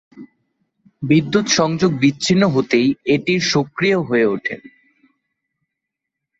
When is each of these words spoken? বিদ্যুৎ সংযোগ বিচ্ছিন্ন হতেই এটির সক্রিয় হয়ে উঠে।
বিদ্যুৎ 1.03 1.45
সংযোগ 1.49 1.91
বিচ্ছিন্ন 1.99 2.43
হতেই 2.47 2.87
এটির 3.05 3.41
সক্রিয় 3.53 3.97
হয়ে 4.01 4.25
উঠে। 4.25 4.55